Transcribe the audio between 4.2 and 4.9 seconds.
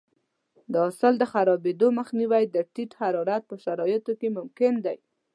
ممکن